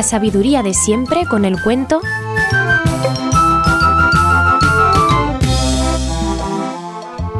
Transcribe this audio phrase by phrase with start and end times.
[0.00, 2.00] La sabiduría de siempre con el cuento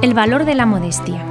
[0.03, 1.25] El valor de la modestia.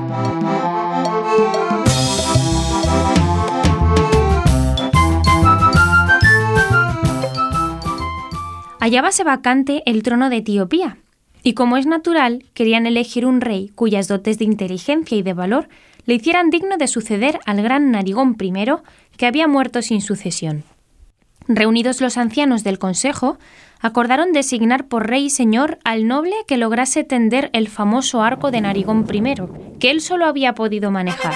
[8.80, 10.98] Hallábase vacante el trono de Etiopía,
[11.44, 15.70] y como es natural, querían elegir un rey cuyas dotes de inteligencia y de valor
[16.06, 18.54] le hicieran digno de suceder al gran Narigón I,
[19.16, 20.64] que había muerto sin sucesión.
[21.52, 23.40] Reunidos los ancianos del consejo,
[23.82, 28.62] acordaron designar por rey y señor al noble que lograse tender el famoso arco de
[28.62, 31.34] Narigón I, que él solo había podido manejar.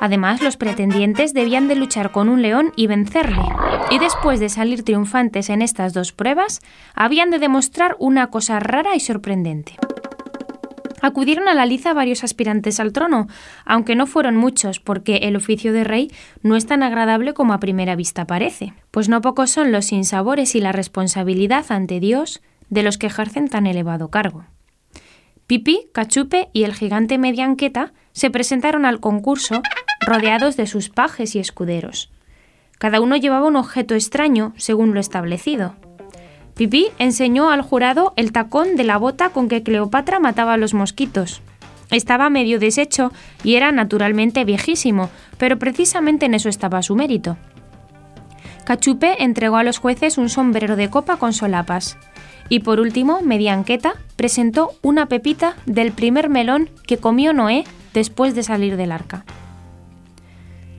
[0.00, 3.42] Además, los pretendientes debían de luchar con un león y vencerle,
[3.90, 6.60] y después de salir triunfantes en estas dos pruebas,
[6.94, 9.76] habían de demostrar una cosa rara y sorprendente.
[11.02, 13.26] Acudieron a la liza varios aspirantes al trono,
[13.66, 17.58] aunque no fueron muchos, porque el oficio de rey no es tan agradable como a
[17.58, 22.40] primera vista parece, pues no pocos son los sinsabores y la responsabilidad ante Dios
[22.70, 24.44] de los que ejercen tan elevado cargo.
[25.48, 29.60] Pipi, Cachupe y el gigante Medianqueta se presentaron al concurso
[30.06, 32.12] rodeados de sus pajes y escuderos.
[32.78, 35.74] Cada uno llevaba un objeto extraño, según lo establecido.
[36.54, 40.74] Pipí enseñó al jurado el tacón de la bota con que Cleopatra mataba a los
[40.74, 41.40] mosquitos.
[41.90, 47.36] Estaba medio deshecho y era naturalmente viejísimo, pero precisamente en eso estaba su mérito.
[48.64, 51.98] Cachupe entregó a los jueces un sombrero de copa con solapas.
[52.48, 58.42] Y por último, Medianqueta presentó una pepita del primer melón que comió Noé después de
[58.42, 59.24] salir del arca.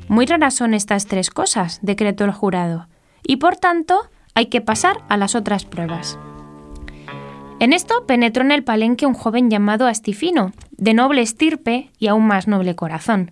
[0.08, 2.88] Muy raras son estas tres cosas, decretó el jurado,
[3.26, 6.18] y por tanto hay que pasar a las otras pruebas.
[7.60, 12.28] En esto penetró en el palenque un joven llamado Astifino, de noble estirpe y aún
[12.28, 13.32] más noble corazón,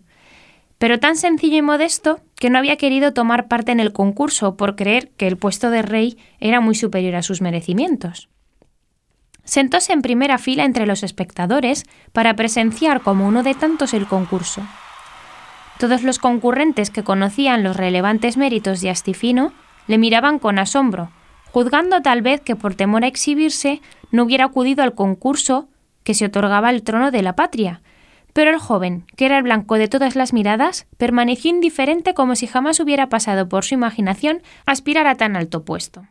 [0.77, 4.75] pero tan sencillo y modesto que no había querido tomar parte en el concurso por
[4.75, 8.29] creer que el puesto de rey era muy superior a sus merecimientos.
[9.43, 14.61] Sentóse en primera fila entre los espectadores para presenciar como uno de tantos el concurso.
[15.77, 19.53] Todos los concurrentes que conocían los relevantes méritos de Astifino
[19.87, 21.11] le miraban con asombro,
[21.51, 23.81] juzgando tal vez que por temor a exhibirse
[24.11, 25.67] no hubiera acudido al concurso
[26.03, 27.81] que se otorgaba el trono de la patria.
[28.33, 32.47] Pero el joven, que era el blanco de todas las miradas, permaneció indiferente como si
[32.47, 36.07] jamás hubiera pasado por su imaginación aspirar a tan alto puesto.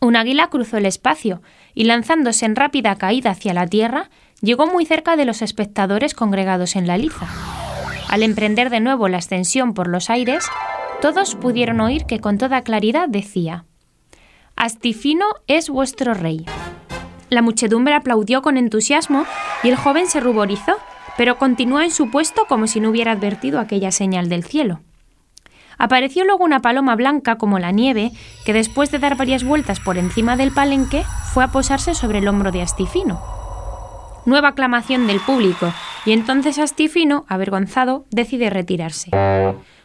[0.00, 1.42] Un águila cruzó el espacio
[1.74, 4.10] y lanzándose en rápida caída hacia la tierra,
[4.40, 7.26] llegó muy cerca de los espectadores congregados en la liza.
[8.08, 10.46] Al emprender de nuevo la ascensión por los aires,
[11.04, 13.66] todos pudieron oír que con toda claridad decía
[14.56, 16.46] Astifino es vuestro rey.
[17.28, 19.26] La muchedumbre aplaudió con entusiasmo
[19.62, 20.78] y el joven se ruborizó,
[21.18, 24.80] pero continuó en su puesto como si no hubiera advertido aquella señal del cielo.
[25.76, 28.10] Apareció luego una paloma blanca como la nieve,
[28.46, 31.04] que después de dar varias vueltas por encima del palenque,
[31.34, 33.20] fue a posarse sobre el hombro de Astifino.
[34.24, 35.70] Nueva aclamación del público,
[36.06, 39.10] y entonces Astifino, avergonzado, decide retirarse.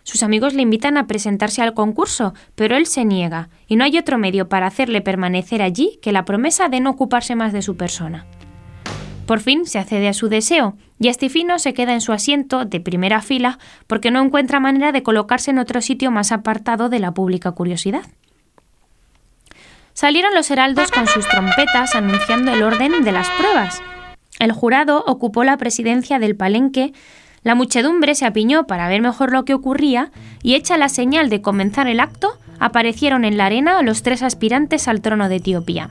[0.10, 4.00] Sus amigos le invitan a presentarse al concurso, pero él se niega, y no hay
[4.00, 7.78] otro medio para hacerle permanecer allí que la promesa de no ocuparse más de su
[7.78, 8.26] persona.
[9.28, 12.80] Por fin se accede a su deseo, y Astifino se queda en su asiento de
[12.80, 17.14] primera fila porque no encuentra manera de colocarse en otro sitio más apartado de la
[17.14, 18.02] pública curiosidad.
[19.94, 23.80] Salieron los heraldos con sus trompetas anunciando el orden de las pruebas.
[24.40, 26.94] El jurado ocupó la presidencia del palenque
[27.44, 30.12] la muchedumbre se apiñó para ver mejor lo que ocurría
[30.44, 34.88] y hecha la señal de comenzar el acto, aparecieron en la arena los tres aspirantes
[34.88, 35.90] al trono de Etiopía.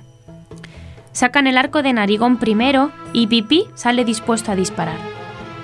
[1.12, 4.98] Sacan el arco de Narigón primero y Pipí sale dispuesto a disparar.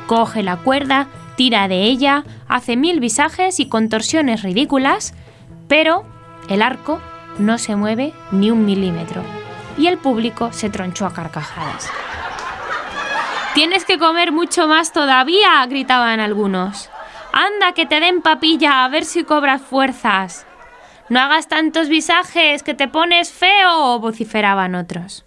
[0.07, 5.15] Coge la cuerda, tira de ella, hace mil visajes y contorsiones ridículas,
[5.69, 6.05] pero
[6.49, 7.01] el arco
[7.39, 9.23] no se mueve ni un milímetro
[9.77, 11.89] y el público se tronchó a carcajadas.
[13.55, 16.91] Tienes que comer mucho más todavía, gritaban algunos.
[17.33, 20.45] Anda, que te den papilla, a ver si cobras fuerzas.
[21.09, 25.25] No hagas tantos visajes, que te pones feo, vociferaban otros.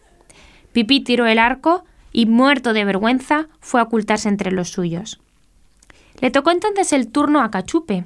[0.74, 5.22] Pipí tiró el arco y, muerto de vergüenza, fue a ocultarse entre los suyos.
[6.20, 8.04] Le tocó entonces el turno a Cachupe,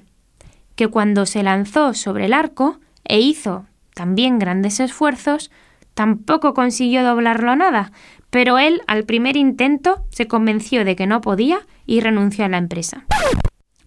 [0.76, 3.66] que cuando se lanzó sobre el arco e hizo
[3.96, 5.50] también grandes esfuerzos,
[5.94, 7.92] tampoco consiguió doblarlo nada,
[8.30, 12.58] pero él, al primer intento, se convenció de que no podía y renunció a la
[12.58, 13.06] empresa.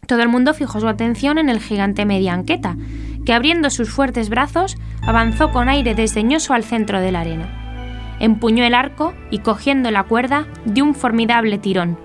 [0.07, 2.77] Todo el mundo fijó su atención en el gigante Medianqueta,
[3.25, 8.17] que abriendo sus fuertes brazos, avanzó con aire desdeñoso al centro de la arena.
[8.21, 11.99] Empuñó el arco y, cogiendo la cuerda, dio un formidable tirón,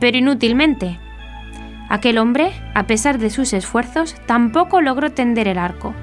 [0.00, 0.98] pero inútilmente.
[1.88, 5.94] Aquel hombre, a pesar de sus esfuerzos, tampoco logró tender el arco.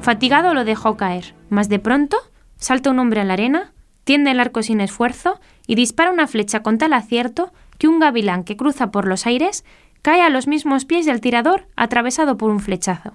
[0.00, 2.16] Fatigado lo dejó caer, mas de pronto
[2.58, 3.72] salta un hombre a la arena,
[4.04, 8.44] tiende el arco sin esfuerzo y dispara una flecha con tal acierto que un gavilán
[8.44, 9.64] que cruza por los aires
[10.02, 13.12] cae a los mismos pies del tirador atravesado por un flechazo.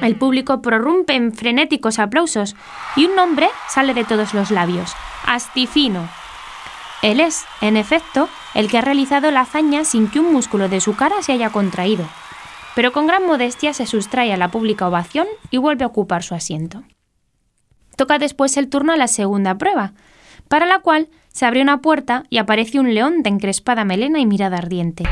[0.00, 2.56] El público prorrumpe en frenéticos aplausos
[2.96, 4.94] y un nombre sale de todos los labios,
[5.26, 6.08] Astifino.
[7.02, 10.80] Él es, en efecto, el que ha realizado la hazaña sin que un músculo de
[10.80, 12.06] su cara se haya contraído,
[12.74, 16.34] pero con gran modestia se sustrae a la pública ovación y vuelve a ocupar su
[16.34, 16.82] asiento.
[17.96, 19.92] Toca después el turno a la segunda prueba,
[20.48, 24.26] para la cual se abre una puerta y aparece un león de encrespada melena y
[24.26, 25.04] mirada ardiente.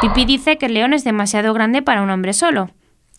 [0.00, 2.70] Pipi dice que el león es demasiado grande para un hombre solo.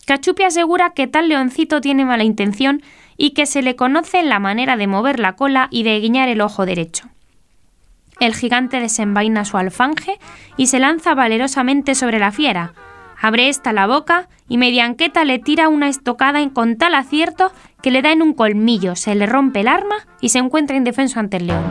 [0.06, 2.82] Cachupi asegura que tal leoncito tiene mala intención
[3.16, 6.28] y que se le conoce en la manera de mover la cola y de guiñar
[6.28, 7.08] el ojo derecho.
[8.20, 10.18] El gigante desenvaina su alfanje
[10.56, 12.74] y se lanza valerosamente sobre la fiera.
[13.20, 17.52] Abre esta la boca y medianqueta le tira una estocada con tal acierto
[17.84, 21.20] que le da en un colmillo, se le rompe el arma y se encuentra indefenso
[21.20, 21.66] ante el león.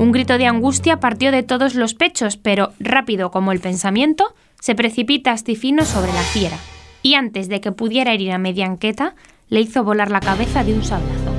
[0.00, 4.74] Un grito de angustia partió de todos los pechos, pero rápido como el pensamiento, se
[4.74, 6.56] precipita Astifino sobre la fiera,
[7.02, 9.14] y antes de que pudiera herir a medianqueta,
[9.48, 11.32] le hizo volar la cabeza de un sablazo.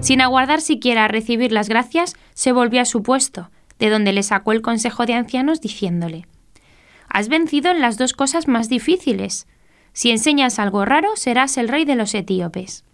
[0.00, 4.24] Sin aguardar siquiera a recibir las gracias, se volvió a su puesto, de donde le
[4.24, 6.26] sacó el consejo de ancianos diciéndole
[7.08, 9.46] Has vencido en las dos cosas más difíciles.
[9.96, 12.84] Si enseñas algo raro, serás el rey de los etíopes.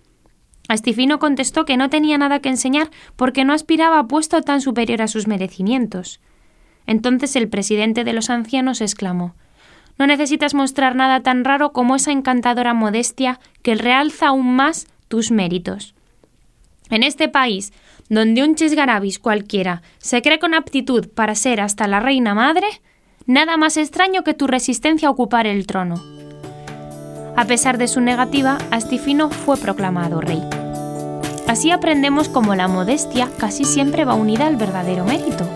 [0.68, 5.02] Astifino contestó que no tenía nada que enseñar porque no aspiraba a puesto tan superior
[5.02, 6.20] a sus merecimientos.
[6.86, 9.34] Entonces el presidente de los ancianos exclamó
[9.98, 15.32] No necesitas mostrar nada tan raro como esa encantadora modestia que realza aún más tus
[15.32, 15.96] méritos.
[16.88, 17.72] En este país,
[18.10, 22.68] donde un chisgarabis cualquiera se cree con aptitud para ser hasta la reina madre,
[23.26, 26.21] nada más extraño que tu resistencia a ocupar el trono.
[27.34, 30.42] A pesar de su negativa, Astifino fue proclamado rey.
[31.48, 35.46] Así aprendemos cómo la modestia casi siempre va unida al verdadero mérito.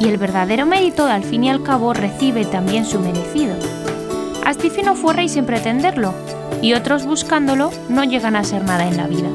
[0.00, 3.56] Y el verdadero mérito, al fin y al cabo, recibe también su merecido.
[4.44, 6.14] Astifino fue rey sin pretenderlo,
[6.62, 9.28] y otros buscándolo no llegan a ser nada en la vida.